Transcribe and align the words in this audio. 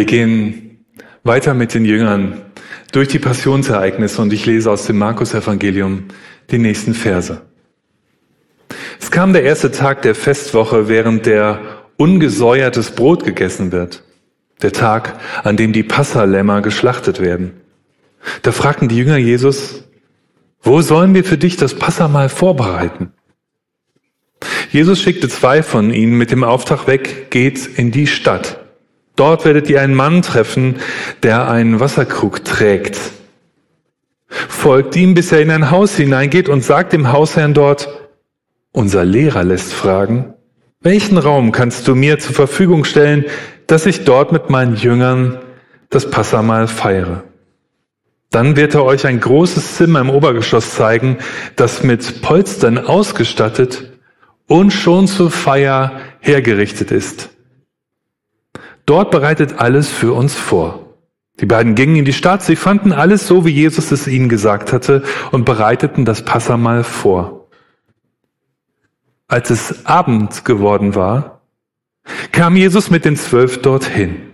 Wir 0.00 0.06
gehen 0.06 0.78
weiter 1.24 1.52
mit 1.52 1.74
den 1.74 1.84
Jüngern 1.84 2.40
durch 2.90 3.08
die 3.08 3.18
Passionsereignisse 3.18 4.22
und 4.22 4.32
ich 4.32 4.46
lese 4.46 4.70
aus 4.70 4.86
dem 4.86 4.96
Markus-Evangelium 4.96 6.04
die 6.50 6.56
nächsten 6.56 6.94
Verse. 6.94 7.42
Es 8.98 9.10
kam 9.10 9.34
der 9.34 9.42
erste 9.42 9.70
Tag 9.70 10.00
der 10.00 10.14
Festwoche, 10.14 10.88
während 10.88 11.26
der 11.26 11.82
ungesäuertes 11.98 12.92
Brot 12.92 13.24
gegessen 13.24 13.72
wird. 13.72 14.02
Der 14.62 14.72
Tag, 14.72 15.20
an 15.44 15.58
dem 15.58 15.74
die 15.74 15.82
Passalämmer 15.82 16.62
geschlachtet 16.62 17.20
werden. 17.20 17.60
Da 18.40 18.52
fragten 18.52 18.88
die 18.88 18.96
Jünger 18.96 19.18
Jesus, 19.18 19.84
wo 20.62 20.80
sollen 20.80 21.12
wir 21.12 21.24
für 21.24 21.36
dich 21.36 21.58
das 21.58 21.74
Passamal 21.74 22.30
vorbereiten? 22.30 23.12
Jesus 24.70 25.02
schickte 25.02 25.28
zwei 25.28 25.62
von 25.62 25.92
ihnen 25.92 26.16
mit 26.16 26.30
dem 26.30 26.42
Auftrag 26.42 26.86
weg, 26.86 27.30
geht 27.30 27.66
in 27.66 27.90
die 27.90 28.06
Stadt. 28.06 28.59
Dort 29.16 29.44
werdet 29.44 29.68
ihr 29.68 29.80
einen 29.82 29.94
Mann 29.94 30.22
treffen, 30.22 30.76
der 31.22 31.48
einen 31.48 31.80
Wasserkrug 31.80 32.44
trägt. 32.44 32.98
Folgt 34.28 34.96
ihm, 34.96 35.14
bis 35.14 35.32
er 35.32 35.40
in 35.40 35.50
ein 35.50 35.70
Haus 35.70 35.96
hineingeht 35.96 36.48
und 36.48 36.62
sagt 36.62 36.92
dem 36.92 37.12
Hausherrn 37.12 37.54
dort, 37.54 37.88
unser 38.72 39.04
Lehrer 39.04 39.42
lässt 39.42 39.72
fragen, 39.72 40.34
welchen 40.80 41.18
Raum 41.18 41.52
kannst 41.52 41.88
du 41.88 41.94
mir 41.94 42.18
zur 42.18 42.34
Verfügung 42.34 42.84
stellen, 42.84 43.26
dass 43.66 43.86
ich 43.86 44.04
dort 44.04 44.32
mit 44.32 44.48
meinen 44.48 44.76
Jüngern 44.76 45.38
das 45.90 46.10
Passamal 46.10 46.68
feiere? 46.68 47.24
Dann 48.30 48.54
wird 48.54 48.74
er 48.74 48.84
euch 48.84 49.06
ein 49.06 49.20
großes 49.20 49.76
Zimmer 49.76 50.00
im 50.00 50.08
Obergeschoss 50.08 50.74
zeigen, 50.74 51.18
das 51.56 51.82
mit 51.82 52.22
Polstern 52.22 52.78
ausgestattet 52.78 53.90
und 54.46 54.70
schon 54.70 55.08
zur 55.08 55.30
Feier 55.30 56.00
hergerichtet 56.20 56.92
ist. 56.92 57.30
Dort 58.86 59.10
bereitet 59.10 59.58
alles 59.58 59.88
für 59.88 60.12
uns 60.12 60.34
vor. 60.34 60.96
Die 61.40 61.46
beiden 61.46 61.74
gingen 61.74 61.96
in 61.96 62.04
die 62.04 62.12
Stadt, 62.12 62.42
sie 62.42 62.56
fanden 62.56 62.92
alles 62.92 63.26
so, 63.26 63.46
wie 63.46 63.50
Jesus 63.50 63.92
es 63.92 64.06
ihnen 64.06 64.28
gesagt 64.28 64.72
hatte 64.72 65.02
und 65.30 65.44
bereiteten 65.44 66.04
das 66.04 66.24
Passamal 66.24 66.84
vor. 66.84 67.48
Als 69.26 69.48
es 69.50 69.86
Abend 69.86 70.44
geworden 70.44 70.94
war, 70.94 71.40
kam 72.32 72.56
Jesus 72.56 72.90
mit 72.90 73.04
den 73.04 73.16
Zwölf 73.16 73.62
dorthin. 73.62 74.30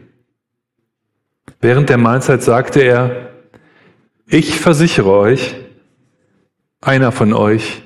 Während 1.61 1.89
der 1.89 1.99
Mahlzeit 1.99 2.43
sagte 2.43 2.81
er, 2.81 3.31
ich 4.27 4.59
versichere 4.59 5.13
euch, 5.13 5.55
einer 6.81 7.13
von 7.13 7.33
euch 7.33 7.83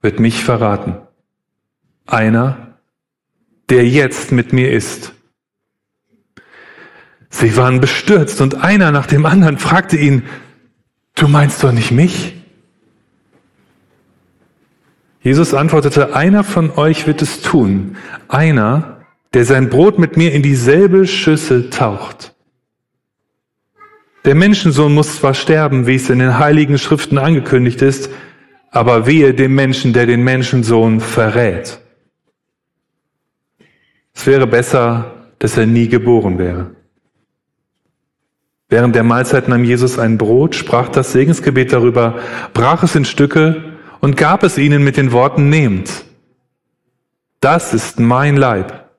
wird 0.00 0.20
mich 0.20 0.44
verraten. 0.44 0.96
Einer, 2.06 2.78
der 3.68 3.86
jetzt 3.86 4.32
mit 4.32 4.52
mir 4.52 4.70
ist. 4.70 5.14
Sie 7.30 7.56
waren 7.56 7.80
bestürzt 7.80 8.40
und 8.40 8.62
einer 8.62 8.90
nach 8.90 9.06
dem 9.06 9.26
anderen 9.26 9.58
fragte 9.58 9.96
ihn, 9.96 10.22
du 11.14 11.28
meinst 11.28 11.62
doch 11.62 11.72
nicht 11.72 11.90
mich? 11.90 12.34
Jesus 15.20 15.52
antwortete, 15.52 16.14
einer 16.14 16.44
von 16.44 16.70
euch 16.70 17.06
wird 17.06 17.20
es 17.22 17.42
tun, 17.42 17.96
einer, 18.28 19.04
der 19.34 19.44
sein 19.44 19.68
Brot 19.68 19.98
mit 19.98 20.16
mir 20.16 20.32
in 20.32 20.42
dieselbe 20.42 21.06
Schüssel 21.06 21.70
taucht. 21.70 22.34
Der 24.24 24.34
Menschensohn 24.34 24.94
muss 24.94 25.16
zwar 25.16 25.34
sterben, 25.34 25.86
wie 25.86 25.96
es 25.96 26.10
in 26.10 26.18
den 26.18 26.38
heiligen 26.38 26.78
Schriften 26.78 27.18
angekündigt 27.18 27.82
ist, 27.82 28.10
aber 28.70 29.06
wehe 29.06 29.34
dem 29.34 29.54
Menschen, 29.54 29.92
der 29.92 30.06
den 30.06 30.22
Menschensohn 30.22 31.00
verrät. 31.00 31.80
Es 34.14 34.26
wäre 34.26 34.46
besser, 34.46 35.14
dass 35.38 35.56
er 35.56 35.66
nie 35.66 35.88
geboren 35.88 36.38
wäre. 36.38 36.77
Während 38.68 38.94
der 38.94 39.02
Mahlzeit 39.02 39.48
nahm 39.48 39.64
Jesus 39.64 39.98
ein 39.98 40.18
Brot, 40.18 40.54
sprach 40.54 40.88
das 40.88 41.12
Segensgebet 41.12 41.72
darüber, 41.72 42.18
brach 42.52 42.82
es 42.82 42.94
in 42.94 43.04
Stücke 43.04 43.62
und 44.00 44.16
gab 44.16 44.42
es 44.42 44.58
ihnen 44.58 44.84
mit 44.84 44.96
den 44.96 45.12
Worten, 45.12 45.48
nehmt. 45.48 46.04
Das 47.40 47.72
ist 47.72 47.98
mein 47.98 48.36
Leib. 48.36 48.90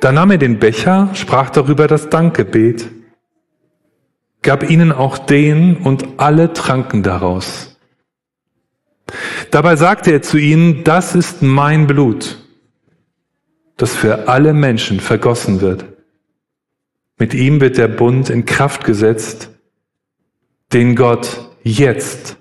Da 0.00 0.12
nahm 0.12 0.30
er 0.30 0.38
den 0.38 0.58
Becher, 0.58 1.10
sprach 1.14 1.50
darüber 1.50 1.88
das 1.88 2.08
Dankgebet 2.08 2.88
gab 4.42 4.68
ihnen 4.68 4.92
auch 4.92 5.18
den 5.18 5.76
und 5.76 6.06
alle 6.18 6.52
tranken 6.52 7.02
daraus. 7.02 7.76
Dabei 9.50 9.76
sagte 9.76 10.10
er 10.10 10.22
zu 10.22 10.38
ihnen, 10.38 10.84
das 10.84 11.14
ist 11.14 11.42
mein 11.42 11.86
Blut, 11.86 12.38
das 13.76 13.94
für 13.94 14.28
alle 14.28 14.52
Menschen 14.52 15.00
vergossen 15.00 15.60
wird. 15.60 15.84
Mit 17.18 17.34
ihm 17.34 17.60
wird 17.60 17.78
der 17.78 17.88
Bund 17.88 18.30
in 18.30 18.44
Kraft 18.44 18.84
gesetzt, 18.84 19.50
den 20.72 20.94
Gott 20.94 21.50
jetzt 21.62 22.36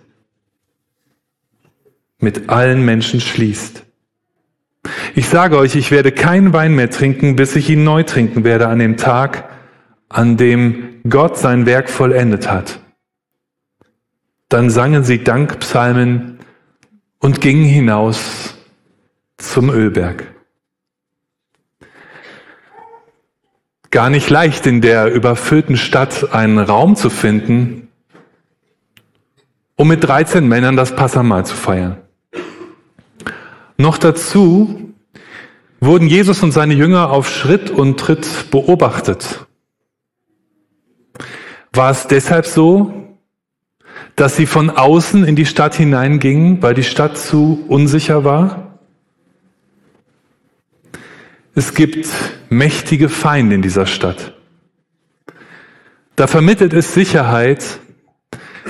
mit 2.19 2.49
allen 2.49 2.85
Menschen 2.85 3.19
schließt. 3.19 3.83
Ich 5.15 5.27
sage 5.27 5.57
euch, 5.57 5.75
ich 5.75 5.91
werde 5.91 6.11
keinen 6.11 6.53
Wein 6.53 6.75
mehr 6.75 6.89
trinken, 6.89 7.35
bis 7.35 7.55
ich 7.55 7.69
ihn 7.69 7.83
neu 7.83 8.03
trinken 8.03 8.43
werde 8.43 8.67
an 8.67 8.79
dem 8.79 8.97
Tag, 8.97 9.49
an 10.09 10.37
dem 10.37 11.01
Gott 11.09 11.37
sein 11.37 11.65
Werk 11.65 11.89
vollendet 11.89 12.49
hat. 12.49 12.79
Dann 14.49 14.69
sangen 14.69 15.03
sie 15.03 15.23
Dankpsalmen 15.23 16.39
und 17.19 17.41
gingen 17.41 17.65
hinaus 17.65 18.55
zum 19.37 19.69
Ölberg. 19.69 20.36
Gar 23.89 24.09
nicht 24.09 24.29
leicht 24.29 24.67
in 24.67 24.81
der 24.81 25.11
überfüllten 25.13 25.77
Stadt 25.77 26.33
einen 26.33 26.59
Raum 26.59 26.95
zu 26.95 27.09
finden, 27.09 27.87
um 29.75 29.87
mit 29.87 30.03
13 30.03 30.47
Männern 30.47 30.75
das 30.75 30.95
Passamal 30.95 31.45
zu 31.45 31.55
feiern. 31.55 31.97
Noch 33.77 33.97
dazu 33.97 34.93
wurden 35.79 36.07
Jesus 36.07 36.41
und 36.43 36.51
seine 36.51 36.73
Jünger 36.73 37.11
auf 37.11 37.29
Schritt 37.29 37.69
und 37.69 37.99
Tritt 37.99 38.51
beobachtet 38.51 39.47
war 41.77 41.91
es 41.91 42.07
deshalb 42.07 42.47
so, 42.47 42.91
dass 44.15 44.35
sie 44.35 44.47
von 44.47 44.71
außen 44.71 45.23
in 45.23 45.35
die 45.35 45.45
Stadt 45.45 45.75
hineingingen, 45.75 46.61
weil 46.61 46.73
die 46.73 46.83
Stadt 46.83 47.17
zu 47.17 47.63
unsicher 47.67 48.23
war? 48.23 48.66
Es 51.57 51.73
gibt 51.73 52.07
mächtige 52.51 53.09
Feinde 53.09 53.55
in 53.55 53.63
dieser 53.63 53.87
Stadt. 53.87 54.35
Da 56.15 56.27
vermittelt 56.27 56.71
es 56.71 56.93
Sicherheit, 56.93 57.79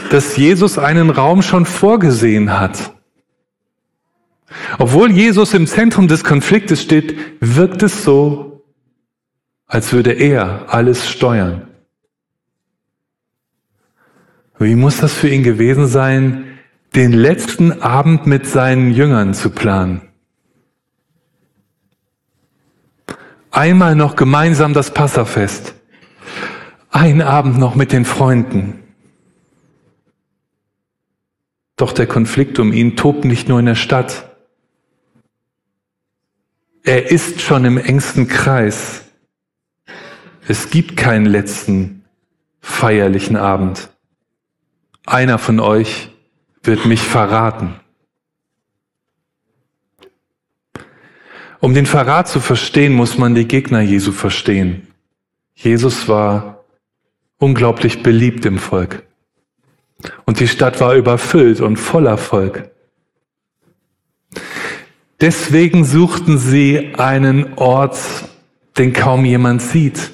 dass 0.10 0.38
Jesus 0.38 0.78
einen 0.78 1.10
Raum 1.10 1.42
schon 1.42 1.66
vorgesehen 1.66 2.58
hat. 2.58 2.94
Obwohl 4.80 5.12
Jesus 5.12 5.54
im 5.54 5.68
Zentrum 5.68 6.08
des 6.08 6.24
Konfliktes 6.24 6.82
steht, 6.82 7.18
wirkt 7.42 7.84
es 7.84 8.06
so, 8.06 8.64
als 9.66 9.92
würde 9.92 10.14
er 10.14 10.74
alles 10.74 11.10
steuern. 11.10 11.68
Wie 14.60 14.76
muss 14.76 15.02
das 15.02 15.12
für 15.12 15.28
ihn 15.28 15.44
gewesen 15.44 15.88
sein, 15.88 16.58
den 16.96 17.12
letzten 17.12 17.82
Abend 17.82 18.28
mit 18.28 18.48
seinen 18.48 18.94
Jüngern 18.94 19.34
zu 19.34 19.50
planen? 19.50 20.07
Einmal 23.58 23.96
noch 23.96 24.16
gemeinsam 24.16 24.74
das 24.74 24.94
Passafest. 24.94 25.74
Ein 26.92 27.24
Abend 27.24 27.58
noch 27.58 27.74
mit 27.74 27.92
den 27.92 28.06
Freunden. 28.06 28.84
Doch 31.76 31.92
der 31.92 32.06
Konflikt 32.06 32.60
um 32.60 32.72
ihn 32.72 32.96
tobt 32.96 33.26
nicht 33.26 33.50
nur 33.50 33.60
in 33.60 33.66
der 33.66 33.74
Stadt. 33.74 34.36
Er 36.84 37.10
ist 37.10 37.42
schon 37.42 37.66
im 37.66 37.80
engsten 37.80 38.28
Kreis. 38.28 39.06
Es 40.48 40.70
gibt 40.70 40.96
keinen 40.96 41.26
letzten 41.26 42.06
feierlichen 42.62 43.38
Abend 43.38 43.90
einer 45.08 45.40
von 45.40 45.60
euch 45.60 46.12
wird 46.62 46.86
mich 46.86 47.02
verraten. 47.02 47.80
Um 51.60 51.74
den 51.74 51.86
Verrat 51.86 52.28
zu 52.28 52.40
verstehen, 52.40 52.94
muss 52.94 53.18
man 53.18 53.36
die 53.36 53.48
Gegner 53.48 53.82
Jesu 53.82 54.12
verstehen. 54.12 54.88
Jesus 55.56 56.08
war 56.08 56.64
unglaublich 57.40 58.04
beliebt 58.04 58.46
im 58.46 58.60
Volk. 58.60 59.04
Und 60.26 60.40
die 60.40 60.48
Stadt 60.48 60.80
war 60.80 60.94
überfüllt 60.94 61.62
und 61.62 61.78
voller 61.78 62.18
Volk. 62.18 62.70
Deswegen 65.20 65.84
suchten 65.84 66.38
sie 66.38 66.94
einen 66.96 67.56
Ort, 67.56 67.98
den 68.78 68.94
kaum 68.94 69.26
jemand 69.26 69.64
sieht. 69.64 70.12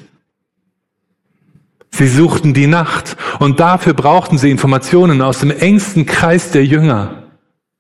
Sie 1.92 2.08
suchten 2.08 2.54
die 2.54 2.68
Nacht 2.68 3.18
und 3.40 3.60
dafür 3.60 3.94
brauchten 3.94 4.38
sie 4.38 4.50
Informationen 4.50 5.22
aus 5.22 5.42
dem 5.42 5.52
engsten 5.52 6.06
Kreis 6.06 6.52
der 6.52 6.66
Jünger. 6.66 7.24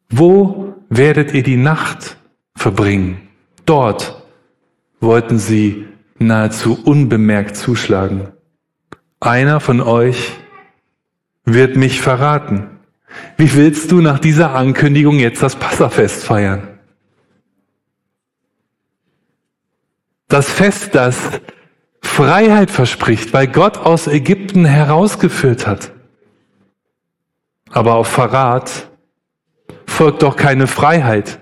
Wo 0.09 0.75
werdet 0.89 1.33
ihr 1.33 1.43
die 1.43 1.55
Nacht 1.55 2.17
verbringen? 2.55 3.29
Dort 3.65 4.21
wollten 4.99 5.39
sie 5.39 5.87
nahezu 6.17 6.79
unbemerkt 6.83 7.55
zuschlagen. 7.55 8.31
Einer 9.19 9.59
von 9.59 9.81
euch 9.81 10.31
wird 11.45 11.75
mich 11.75 12.01
verraten. 12.01 12.79
Wie 13.37 13.53
willst 13.53 13.91
du 13.91 14.01
nach 14.01 14.19
dieser 14.19 14.55
Ankündigung 14.55 15.19
jetzt 15.19 15.43
das 15.43 15.55
Passafest 15.55 16.23
feiern? 16.23 16.67
Das 20.27 20.49
Fest, 20.49 20.95
das 20.95 21.17
Freiheit 22.01 22.71
verspricht, 22.71 23.33
weil 23.33 23.47
Gott 23.47 23.77
aus 23.77 24.07
Ägypten 24.07 24.65
herausgeführt 24.65 25.67
hat. 25.67 25.91
Aber 27.69 27.95
auf 27.95 28.07
Verrat 28.07 28.89
folgt 29.85 30.23
doch 30.23 30.35
keine 30.35 30.67
Freiheit. 30.67 31.39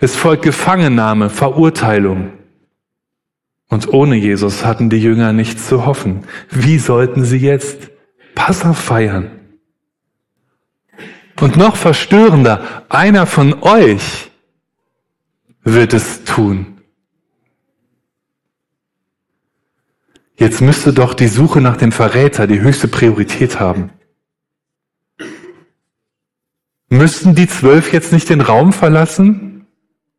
Es 0.00 0.16
folgt 0.16 0.42
Gefangennahme, 0.42 1.30
Verurteilung. 1.30 2.32
Und 3.68 3.88
ohne 3.92 4.16
Jesus 4.16 4.64
hatten 4.64 4.90
die 4.90 4.98
Jünger 4.98 5.32
nichts 5.32 5.68
zu 5.68 5.86
hoffen. 5.86 6.24
Wie 6.50 6.78
sollten 6.78 7.24
sie 7.24 7.38
jetzt 7.38 7.90
Passa 8.34 8.74
feiern? 8.74 9.30
Und 11.40 11.56
noch 11.56 11.76
verstörender, 11.76 12.84
einer 12.88 13.26
von 13.26 13.62
euch 13.62 14.30
wird 15.64 15.94
es 15.94 16.24
tun. 16.24 16.82
Jetzt 20.36 20.60
müsste 20.60 20.92
doch 20.92 21.14
die 21.14 21.28
Suche 21.28 21.60
nach 21.60 21.76
dem 21.76 21.92
Verräter 21.92 22.46
die 22.46 22.60
höchste 22.60 22.88
Priorität 22.88 23.60
haben. 23.60 23.90
Müssten 26.88 27.34
die 27.34 27.48
zwölf 27.48 27.92
jetzt 27.92 28.12
nicht 28.12 28.28
den 28.28 28.40
Raum 28.40 28.72
verlassen 28.72 29.51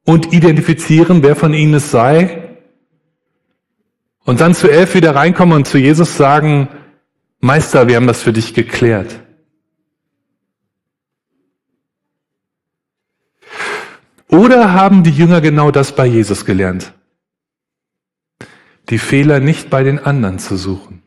und 0.06 0.34
identifizieren, 0.34 1.24
wer 1.24 1.36
von 1.36 1.54
ihnen 1.54 1.76
es 1.76 1.92
sei? 1.92 2.58
Und 4.26 4.42
dann 4.42 4.54
zu 4.54 4.70
elf 4.70 4.96
wieder 4.96 5.16
reinkommen 5.16 5.56
und 5.56 5.68
zu 5.68 5.78
Jesus 5.78 6.18
sagen, 6.18 6.70
Meister, 7.40 7.88
wir 7.88 7.98
haben 7.98 8.08
das 8.08 8.22
für 8.22 8.34
dich 8.34 8.54
geklärt. 8.54 9.20
Oder 14.30 14.74
haben 14.74 15.04
die 15.04 15.12
Jünger 15.12 15.42
genau 15.42 15.72
das 15.72 15.96
bei 15.96 16.06
Jesus 16.06 16.46
gelernt? 16.46 16.94
Die 18.90 18.98
Fehler 18.98 19.40
nicht 19.40 19.70
bei 19.70 19.84
den 19.84 20.00
anderen 20.00 20.40
zu 20.40 20.58
suchen. 20.58 21.04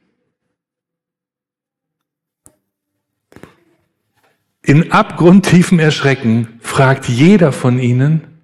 In 4.63 4.93
abgrundtiefem 4.93 5.79
Erschrecken 5.79 6.59
fragt 6.61 7.09
jeder 7.09 7.53
von 7.53 7.79
ihnen, 7.79 8.36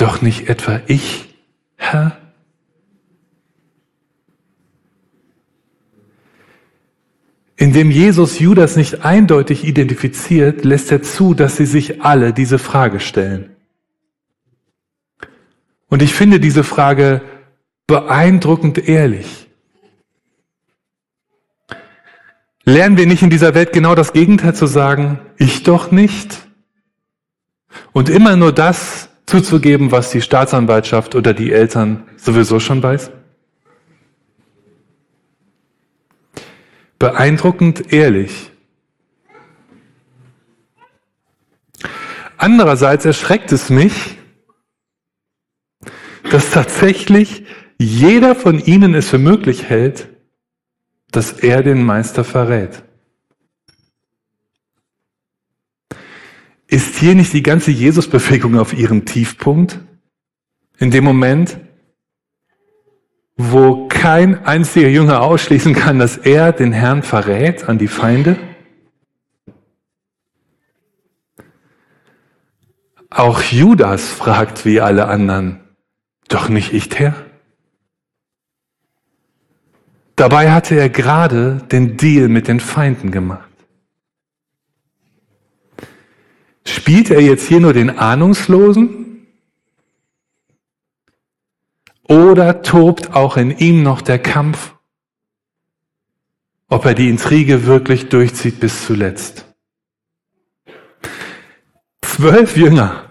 doch 0.00 0.22
nicht 0.22 0.48
etwa 0.48 0.80
ich, 0.86 1.34
Herr? 1.76 2.16
Indem 7.56 7.90
Jesus 7.90 8.38
Judas 8.38 8.76
nicht 8.76 9.04
eindeutig 9.04 9.64
identifiziert, 9.64 10.64
lässt 10.64 10.90
er 10.90 11.02
zu, 11.02 11.34
dass 11.34 11.58
sie 11.58 11.66
sich 11.66 12.02
alle 12.02 12.32
diese 12.32 12.58
Frage 12.58 13.00
stellen. 13.00 13.54
Und 15.88 16.00
ich 16.00 16.14
finde 16.14 16.40
diese 16.40 16.64
Frage 16.64 17.20
beeindruckend 17.86 18.78
ehrlich. 18.88 19.50
Lernen 22.64 22.96
wir 22.96 23.06
nicht 23.06 23.22
in 23.22 23.30
dieser 23.30 23.54
Welt 23.54 23.74
genau 23.74 23.94
das 23.94 24.14
Gegenteil 24.14 24.54
zu 24.54 24.66
sagen, 24.66 25.18
ich 25.36 25.62
doch 25.62 25.90
nicht? 25.90 26.48
Und 27.92 28.08
immer 28.08 28.36
nur 28.36 28.52
das 28.52 29.09
zuzugeben, 29.30 29.92
was 29.92 30.10
die 30.10 30.20
Staatsanwaltschaft 30.20 31.14
oder 31.14 31.32
die 31.32 31.52
Eltern 31.52 32.02
sowieso 32.16 32.58
schon 32.60 32.82
weiß? 32.82 33.12
Beeindruckend 36.98 37.92
ehrlich. 37.92 38.50
Andererseits 42.36 43.04
erschreckt 43.04 43.52
es 43.52 43.70
mich, 43.70 44.18
dass 46.30 46.50
tatsächlich 46.50 47.44
jeder 47.78 48.34
von 48.34 48.58
ihnen 48.58 48.94
es 48.94 49.08
für 49.08 49.18
möglich 49.18 49.68
hält, 49.68 50.08
dass 51.10 51.32
er 51.32 51.62
den 51.62 51.84
Meister 51.84 52.24
verrät. 52.24 52.82
Ist 56.70 56.94
hier 56.94 57.16
nicht 57.16 57.32
die 57.32 57.42
ganze 57.42 57.72
Jesusbewegung 57.72 58.56
auf 58.56 58.72
ihrem 58.72 59.04
Tiefpunkt? 59.04 59.80
In 60.78 60.92
dem 60.92 61.02
Moment, 61.02 61.58
wo 63.36 63.88
kein 63.88 64.46
einziger 64.46 64.88
Jünger 64.88 65.20
ausschließen 65.20 65.74
kann, 65.74 65.98
dass 65.98 66.16
er 66.16 66.52
den 66.52 66.70
Herrn 66.70 67.02
verrät 67.02 67.68
an 67.68 67.78
die 67.78 67.88
Feinde? 67.88 68.36
Auch 73.10 73.42
Judas 73.42 74.08
fragt 74.08 74.64
wie 74.64 74.80
alle 74.80 75.08
anderen, 75.08 75.58
doch 76.28 76.48
nicht 76.48 76.72
ich, 76.72 76.88
Herr? 76.96 77.16
Dabei 80.14 80.52
hatte 80.52 80.76
er 80.76 80.88
gerade 80.88 81.56
den 81.72 81.96
Deal 81.96 82.28
mit 82.28 82.46
den 82.46 82.60
Feinden 82.60 83.10
gemacht. 83.10 83.49
Spielt 86.70 87.10
er 87.10 87.20
jetzt 87.20 87.48
hier 87.48 87.58
nur 87.58 87.72
den 87.72 87.98
Ahnungslosen? 87.98 89.26
Oder 92.04 92.62
tobt 92.62 93.12
auch 93.12 93.36
in 93.36 93.56
ihm 93.58 93.82
noch 93.82 94.00
der 94.02 94.18
Kampf, 94.18 94.74
ob 96.68 96.84
er 96.84 96.94
die 96.94 97.08
Intrige 97.08 97.66
wirklich 97.66 98.08
durchzieht 98.08 98.60
bis 98.60 98.86
zuletzt? 98.86 99.46
Zwölf 102.02 102.56
Jünger 102.56 103.04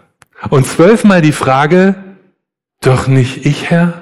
und 0.50 0.66
zwölfmal 0.66 1.22
die 1.22 1.34
Frage, 1.34 1.96
doch 2.82 3.08
nicht 3.08 3.46
ich, 3.46 3.70
Herr? 3.70 4.02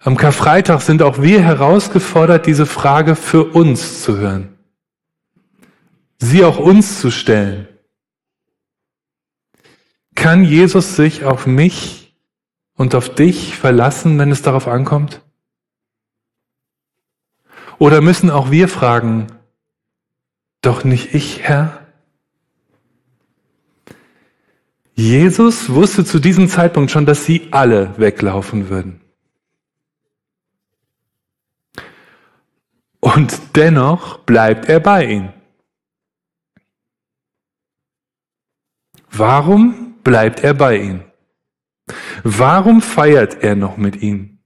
Am 0.00 0.16
Karfreitag 0.16 0.80
sind 0.80 1.02
auch 1.02 1.22
wir 1.22 1.42
herausgefordert, 1.42 2.46
diese 2.46 2.66
Frage 2.66 3.14
für 3.14 3.44
uns 3.44 4.02
zu 4.02 4.16
hören. 4.16 4.56
Sie 6.20 6.44
auch 6.44 6.58
uns 6.58 7.00
zu 7.00 7.10
stellen. 7.10 7.66
Kann 10.14 10.44
Jesus 10.44 10.94
sich 10.94 11.24
auf 11.24 11.46
mich 11.46 12.14
und 12.74 12.94
auf 12.94 13.14
dich 13.14 13.56
verlassen, 13.56 14.18
wenn 14.18 14.30
es 14.30 14.42
darauf 14.42 14.68
ankommt? 14.68 15.22
Oder 17.78 18.02
müssen 18.02 18.28
auch 18.28 18.50
wir 18.50 18.68
fragen, 18.68 19.28
doch 20.60 20.84
nicht 20.84 21.14
ich, 21.14 21.40
Herr? 21.40 21.86
Jesus 24.94 25.70
wusste 25.70 26.04
zu 26.04 26.18
diesem 26.18 26.50
Zeitpunkt 26.50 26.90
schon, 26.90 27.06
dass 27.06 27.24
sie 27.24 27.48
alle 27.52 27.98
weglaufen 27.98 28.68
würden. 28.68 29.00
Und 33.00 33.56
dennoch 33.56 34.18
bleibt 34.18 34.68
er 34.68 34.80
bei 34.80 35.06
ihnen. 35.06 35.39
Warum 39.20 39.96
bleibt 40.02 40.42
er 40.44 40.54
bei 40.54 40.78
ihnen? 40.78 41.04
Warum 42.24 42.80
feiert 42.80 43.42
er 43.44 43.54
noch 43.54 43.76
mit 43.76 44.00
ihnen? 44.00 44.42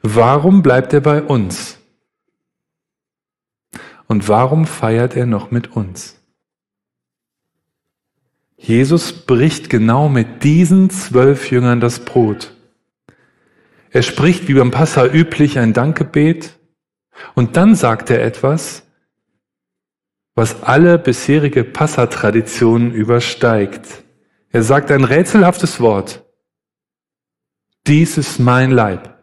Warum 0.00 0.62
bleibt 0.62 0.92
er 0.92 1.00
bei 1.00 1.20
uns? 1.20 1.80
Und 4.06 4.28
warum 4.28 4.64
feiert 4.64 5.16
er 5.16 5.26
noch 5.26 5.50
mit 5.50 5.74
uns? 5.74 6.22
Jesus 8.56 9.12
bricht 9.12 9.70
genau 9.70 10.08
mit 10.08 10.44
diesen 10.44 10.88
zwölf 10.88 11.50
Jüngern 11.50 11.80
das 11.80 12.04
Brot. 12.04 12.54
Er 13.90 14.02
spricht 14.02 14.46
wie 14.46 14.54
beim 14.54 14.70
Passa 14.70 15.04
üblich 15.04 15.58
ein 15.58 15.72
Dankgebet 15.72 16.60
und 17.34 17.56
dann 17.56 17.74
sagt 17.74 18.08
er 18.10 18.22
etwas, 18.22 18.84
was 20.40 20.62
alle 20.62 20.98
bisherige 20.98 21.64
Passatraditionen 21.64 22.92
übersteigt. 22.92 24.04
Er 24.48 24.62
sagt 24.62 24.90
ein 24.90 25.04
rätselhaftes 25.04 25.80
Wort. 25.80 26.24
Dies 27.86 28.16
ist 28.16 28.38
mein 28.38 28.70
Leib. 28.70 29.18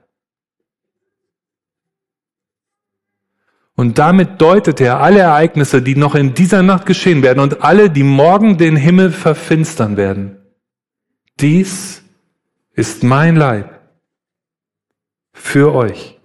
Und 3.74 3.98
damit 3.98 4.40
deutet 4.40 4.80
er 4.80 5.00
alle 5.00 5.22
Ereignisse, 5.22 5.82
die 5.82 5.96
noch 5.96 6.14
in 6.14 6.36
dieser 6.36 6.62
Nacht 6.62 6.86
geschehen 6.86 7.24
werden 7.24 7.40
und 7.40 7.64
alle, 7.64 7.90
die 7.90 8.04
morgen 8.04 8.60
den 8.60 8.76
Himmel 8.76 9.10
verfinstern 9.10 9.98
werden. 9.98 10.38
Dies 11.40 12.04
ist 12.74 13.02
mein 13.02 13.36
Leib 13.36 13.82
für 15.34 15.74
euch. 15.74 16.17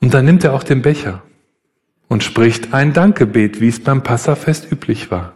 Und 0.00 0.14
dann 0.14 0.24
nimmt 0.24 0.44
er 0.44 0.54
auch 0.54 0.62
den 0.62 0.82
Becher 0.82 1.22
und 2.08 2.24
spricht 2.24 2.72
ein 2.74 2.92
Dankgebet, 2.92 3.60
wie 3.60 3.68
es 3.68 3.80
beim 3.80 4.02
Passafest 4.02 4.70
üblich 4.72 5.10
war. 5.10 5.34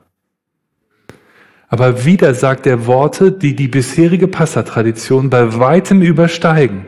Aber 1.69 2.05
wieder 2.05 2.35
sagt 2.35 2.67
er 2.67 2.87
Worte, 2.87 3.33
die 3.33 3.55
die 3.55 3.69
bisherige 3.69 4.29
Passatradition 4.29 5.31
bei 5.31 5.59
weitem 5.59 6.03
übersteigen. 6.03 6.87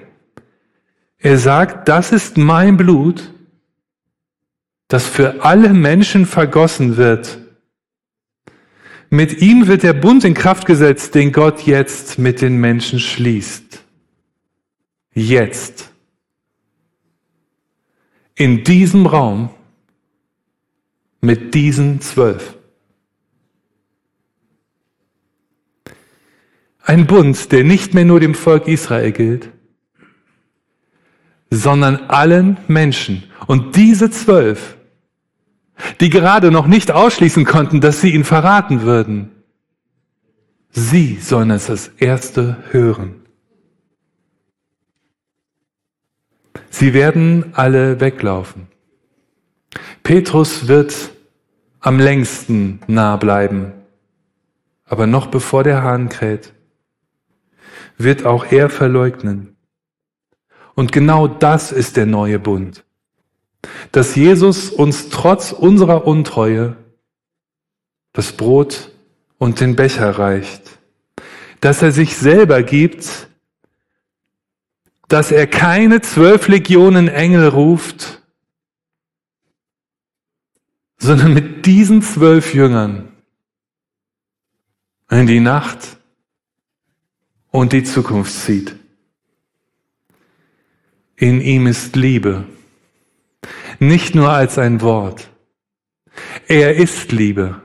Er 1.18 1.38
sagt, 1.38 1.88
das 1.88 2.12
ist 2.12 2.37
mein 2.37 2.76
Blut, 2.76 3.33
das 4.88 5.06
für 5.06 5.45
alle 5.45 5.73
Menschen 5.73 6.26
vergossen 6.26 6.97
wird. 6.97 7.38
Mit 9.11 9.40
ihm 9.40 9.66
wird 9.66 9.83
der 9.83 9.92
Bund 9.92 10.25
in 10.25 10.35
Kraft 10.35 10.66
gesetzt, 10.66 11.14
den 11.14 11.33
Gott 11.33 11.62
jetzt 11.62 12.18
mit 12.18 12.40
den 12.40 12.59
Menschen 12.59 13.00
schließt. 13.00 13.83
Jetzt. 15.14 15.90
In 18.36 18.64
diesem 18.64 19.06
Raum 19.06 19.50
mit 21.20 21.54
diesen 21.54 22.00
zwölf. 22.00 22.56
Ein 26.82 27.06
Bund, 27.06 27.50
der 27.50 27.64
nicht 27.64 27.94
mehr 27.94 28.04
nur 28.04 28.20
dem 28.20 28.34
Volk 28.34 28.68
Israel 28.68 29.10
gilt, 29.10 29.50
sondern 31.50 31.96
allen 31.96 32.58
Menschen. 32.68 33.24
Und 33.46 33.74
diese 33.74 34.10
zwölf, 34.10 34.76
die 36.00 36.10
gerade 36.10 36.50
noch 36.50 36.66
nicht 36.66 36.92
ausschließen 36.92 37.44
konnten, 37.44 37.80
dass 37.80 38.00
sie 38.00 38.14
ihn 38.14 38.24
verraten 38.24 38.82
würden, 38.82 39.30
sie 40.70 41.18
sollen 41.20 41.50
es 41.50 41.70
als 41.70 41.88
Erste 41.98 42.62
hören. 42.70 43.25
Sie 46.70 46.94
werden 46.94 47.52
alle 47.54 48.00
weglaufen. 48.00 48.68
Petrus 50.02 50.68
wird 50.68 51.11
am 51.80 51.99
längsten 51.99 52.80
nah 52.87 53.16
bleiben, 53.16 53.73
aber 54.85 55.06
noch 55.06 55.26
bevor 55.28 55.64
der 55.64 55.82
Hahn 55.82 56.08
kräht, 56.08 56.52
wird 57.99 58.25
auch 58.25 58.46
er 58.50 58.70
verleugnen. 58.70 59.56
Und 60.75 60.92
genau 60.92 61.26
das 61.26 61.73
ist 61.73 61.96
der 61.96 62.06
neue 62.06 62.38
Bund. 62.38 62.85
Dass 63.92 64.14
Jesus 64.14 64.70
uns 64.70 65.08
trotz 65.08 65.52
unserer 65.52 66.06
Untreue 66.06 66.76
das 68.12 68.32
Brot 68.32 68.90
und 69.38 69.61
den 69.61 69.76
Becher 69.76 70.18
reicht. 70.18 70.78
Dass 71.61 71.82
er 71.82 71.92
sich 71.92 72.16
selber 72.16 72.62
gibt, 72.62 73.28
dass 75.08 75.30
er 75.30 75.46
keine 75.46 76.00
zwölf 76.00 76.48
Legionen 76.48 77.08
Engel 77.08 77.48
ruft, 77.48 78.22
sondern 80.98 81.34
mit 81.34 81.66
diesen 81.66 82.02
zwölf 82.02 82.54
Jüngern 82.54 83.12
in 85.10 85.26
die 85.26 85.40
Nacht 85.40 85.98
und 87.50 87.72
die 87.72 87.84
Zukunft 87.84 88.32
zieht. 88.32 88.76
In 91.16 91.40
ihm 91.40 91.66
ist 91.66 91.96
Liebe. 91.96 92.44
Nicht 93.78 94.14
nur 94.14 94.30
als 94.30 94.58
ein 94.58 94.80
Wort. 94.80 95.30
Er 96.48 96.76
ist 96.76 97.12
Liebe. 97.12 97.62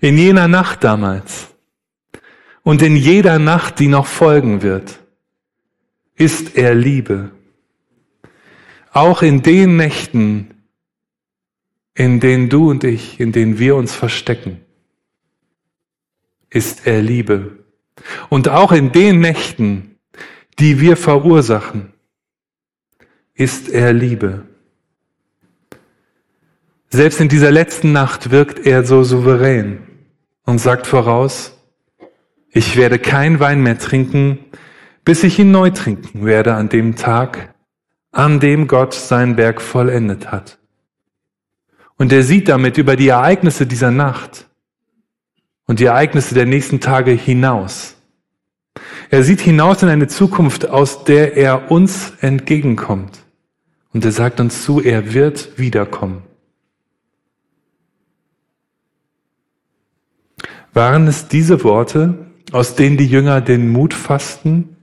In 0.00 0.18
jener 0.18 0.48
Nacht 0.48 0.84
damals 0.84 1.48
und 2.62 2.82
in 2.82 2.96
jeder 2.96 3.38
Nacht, 3.38 3.78
die 3.78 3.88
noch 3.88 4.06
folgen 4.06 4.62
wird, 4.62 5.03
ist 6.16 6.56
er 6.56 6.74
Liebe. 6.74 7.30
Auch 8.92 9.22
in 9.22 9.42
den 9.42 9.76
Nächten, 9.76 10.54
in 11.94 12.20
denen 12.20 12.48
du 12.48 12.70
und 12.70 12.84
ich, 12.84 13.18
in 13.20 13.32
denen 13.32 13.58
wir 13.58 13.76
uns 13.76 13.94
verstecken, 13.94 14.60
ist 16.50 16.86
er 16.86 17.02
Liebe. 17.02 17.64
Und 18.28 18.48
auch 18.48 18.72
in 18.72 18.92
den 18.92 19.20
Nächten, 19.20 19.96
die 20.58 20.80
wir 20.80 20.96
verursachen, 20.96 21.92
ist 23.34 23.68
er 23.68 23.92
Liebe. 23.92 24.46
Selbst 26.90 27.20
in 27.20 27.28
dieser 27.28 27.50
letzten 27.50 27.90
Nacht 27.90 28.30
wirkt 28.30 28.64
er 28.64 28.84
so 28.84 29.02
souverän 29.02 29.82
und 30.44 30.58
sagt 30.58 30.86
voraus, 30.86 31.58
ich 32.50 32.76
werde 32.76 33.00
kein 33.00 33.40
Wein 33.40 33.64
mehr 33.64 33.78
trinken, 33.78 34.38
bis 35.04 35.22
ich 35.22 35.38
ihn 35.38 35.50
neu 35.50 35.70
trinken 35.70 36.24
werde 36.24 36.54
an 36.54 36.68
dem 36.68 36.96
Tag, 36.96 37.54
an 38.10 38.40
dem 38.40 38.66
Gott 38.66 38.94
sein 38.94 39.36
Werk 39.36 39.60
vollendet 39.60 40.32
hat. 40.32 40.58
Und 41.96 42.12
er 42.12 42.22
sieht 42.22 42.48
damit 42.48 42.78
über 42.78 42.96
die 42.96 43.08
Ereignisse 43.08 43.66
dieser 43.66 43.90
Nacht 43.90 44.48
und 45.66 45.80
die 45.80 45.84
Ereignisse 45.84 46.34
der 46.34 46.46
nächsten 46.46 46.80
Tage 46.80 47.12
hinaus. 47.12 47.96
Er 49.10 49.22
sieht 49.22 49.40
hinaus 49.40 49.82
in 49.82 49.88
eine 49.88 50.08
Zukunft, 50.08 50.68
aus 50.68 51.04
der 51.04 51.36
er 51.36 51.70
uns 51.70 52.12
entgegenkommt. 52.20 53.20
Und 53.92 54.04
er 54.04 54.12
sagt 54.12 54.40
uns 54.40 54.64
zu, 54.64 54.80
er 54.80 55.14
wird 55.14 55.56
wiederkommen. 55.56 56.22
Waren 60.72 61.06
es 61.06 61.28
diese 61.28 61.62
Worte, 61.62 62.26
aus 62.50 62.74
denen 62.74 62.96
die 62.96 63.06
Jünger 63.06 63.40
den 63.40 63.68
Mut 63.70 63.94
fassten, 63.94 64.73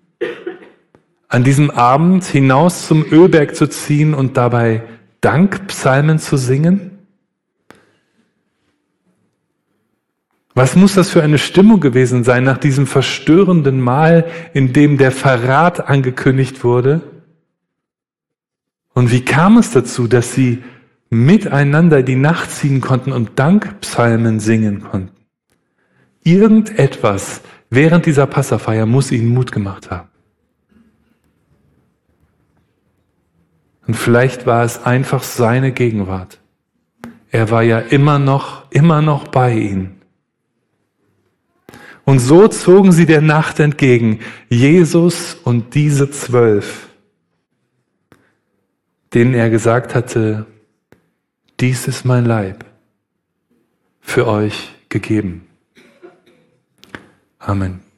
an 1.31 1.45
diesem 1.45 1.71
Abend 1.71 2.25
hinaus 2.25 2.87
zum 2.87 3.05
Ölberg 3.09 3.55
zu 3.55 3.67
ziehen 3.67 4.13
und 4.13 4.35
dabei 4.35 4.83
Dankpsalmen 5.21 6.19
zu 6.19 6.35
singen? 6.35 6.91
Was 10.53 10.75
muss 10.75 10.95
das 10.95 11.09
für 11.09 11.23
eine 11.23 11.37
Stimmung 11.37 11.79
gewesen 11.79 12.25
sein 12.25 12.43
nach 12.43 12.57
diesem 12.57 12.85
verstörenden 12.85 13.79
Mal, 13.79 14.25
in 14.53 14.73
dem 14.73 14.97
der 14.97 15.11
Verrat 15.11 15.87
angekündigt 15.87 16.65
wurde? 16.65 16.99
Und 18.93 19.09
wie 19.13 19.23
kam 19.23 19.57
es 19.57 19.71
dazu, 19.71 20.07
dass 20.07 20.33
sie 20.33 20.61
miteinander 21.09 22.03
die 22.03 22.17
Nacht 22.17 22.51
ziehen 22.51 22.81
konnten 22.81 23.13
und 23.13 23.39
Dankpsalmen 23.39 24.41
singen 24.41 24.81
konnten? 24.81 25.15
Irgendetwas 26.23 27.39
während 27.69 28.05
dieser 28.05 28.27
Passafeier 28.27 28.85
muss 28.85 29.13
ihnen 29.13 29.29
Mut 29.29 29.53
gemacht 29.53 29.89
haben. 29.89 30.10
Und 33.87 33.95
vielleicht 33.95 34.45
war 34.45 34.63
es 34.63 34.83
einfach 34.83 35.23
seine 35.23 35.71
Gegenwart. 35.71 36.39
Er 37.31 37.49
war 37.49 37.63
ja 37.63 37.79
immer 37.79 38.19
noch, 38.19 38.69
immer 38.71 39.01
noch 39.01 39.27
bei 39.27 39.53
ihnen. 39.53 40.01
Und 42.03 42.19
so 42.19 42.47
zogen 42.47 42.91
sie 42.91 43.05
der 43.05 43.21
Nacht 43.21 43.59
entgegen, 43.59 44.19
Jesus 44.49 45.35
und 45.43 45.75
diese 45.75 46.09
zwölf, 46.11 46.89
denen 49.13 49.33
er 49.33 49.49
gesagt 49.49 49.95
hatte, 49.95 50.45
dies 51.59 51.87
ist 51.87 52.05
mein 52.05 52.25
Leib 52.25 52.65
für 54.01 54.27
euch 54.27 54.71
gegeben. 54.89 55.47
Amen. 57.39 57.90